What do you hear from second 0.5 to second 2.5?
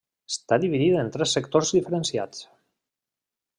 dividit en tres sectors diferenciats.